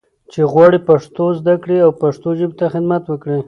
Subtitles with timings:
[0.31, 3.37] چې غواړي پښتو زده کړي او پښتو ژبې ته خدمت وکړي.